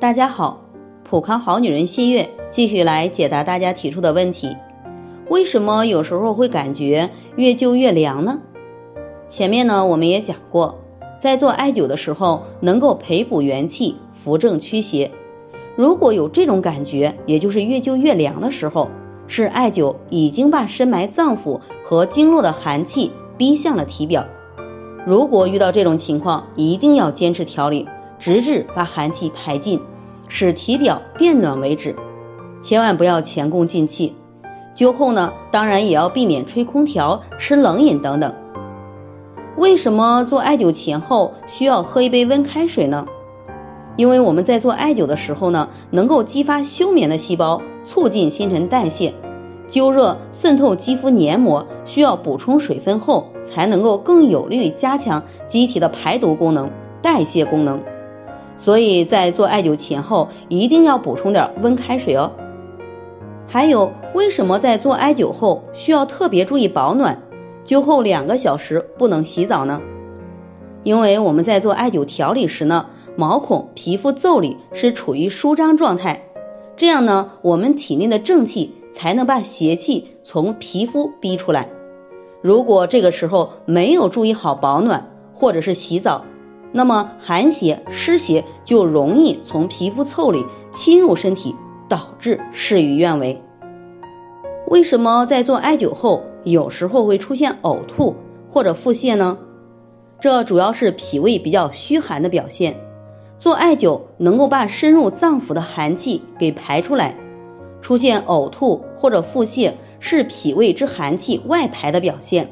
[0.00, 0.62] 大家好，
[1.04, 4.56] 普康好女人新月继续来解答大家提出的问题。
[5.28, 8.40] 为什么有时候会感觉越灸越凉呢？
[9.28, 10.78] 前面呢我们也讲过，
[11.20, 15.10] 在做艾灸的时候能够培补元气，扶正驱邪。
[15.76, 18.88] 如果有这种感觉，也就是越灸越凉的时候，
[19.26, 24.24] 是艾灸已经把深埋脏腑和经络的寒气逼向了体表。
[25.04, 27.86] 如果遇到这种情况，一定要坚持调理，
[28.18, 29.80] 直至把寒气排尽，
[30.30, 31.94] 使体表变暖为止。
[32.62, 34.14] 千万不要前功尽弃。
[34.74, 38.34] 灸后呢，当然也要避免吹空调、吃冷饮等等。
[39.56, 43.06] 为什么做艾灸前后需要喝一杯温开水呢？
[43.96, 49.12] 因为我们在做艾灸的时候呢，能够激发休眠的细胞，促进新陈代谢。
[49.68, 56.70] 灸热渗透肌肤黏膜，需要补充水分后，才能够更有利于加强机体的排毒功能、
[57.02, 57.82] 代谢功能。
[58.62, 62.32] 所以在做艾灸前后，一定要补充点温开水哦。
[63.48, 67.22] 还有，为什么在做艾灸后需要特别注意保暖？
[67.64, 69.80] 灸后两个小时不能洗澡呢？
[70.82, 76.26] 因为我们在做艾灸调理时呢，毛孔、皮肤腠理是处于舒张状态，
[76.76, 78.74] 这样呢，我们体内的正气。
[78.92, 81.68] 才能把邪气从皮肤逼出来。
[82.42, 86.24] 如果这个时候没有注意好保暖或者是洗澡，
[86.72, 91.56] 那么寒邪湿邪就容易从皮肤腠理侵入身体，
[91.88, 93.42] 导致事与愿违。
[94.66, 98.14] 为什么在做艾灸后有时候会出现呕吐
[98.48, 99.38] 或者腹泻呢？
[100.20, 102.80] 这主要是脾胃比较虚寒的表现。
[103.38, 107.16] 做艾灸能够把深入脏腑的寒气给排出来。
[107.80, 112.50] 出现呕吐或者腹泻是脾胃之寒气外排的表现，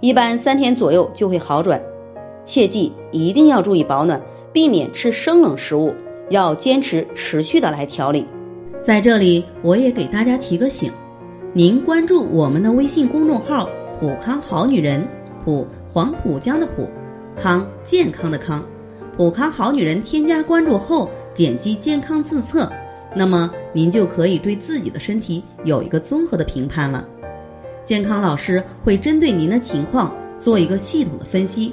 [0.00, 1.82] 一般三天左右就会好转。
[2.46, 5.92] 切记一定要注意保暖，避免吃生冷食物，
[6.30, 8.24] 要坚持持续的来调理。
[8.82, 10.90] 在这里，我也给大家提个醒：
[11.52, 13.68] 您关注我们的微信公众号
[13.98, 15.06] “普康好女人”，
[15.44, 16.88] 普黄浦江的浦，
[17.36, 18.64] 康健康的康，
[19.16, 22.70] 普康好女人添加关注后，点击健康自测。
[23.14, 27.04] 那么您就可以对自己的身体有一个综合的评判了。
[27.82, 31.72] 健康老师会针对您的情况做一个系统的分析，